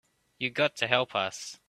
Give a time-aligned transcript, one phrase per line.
[0.39, 1.59] You got to help us.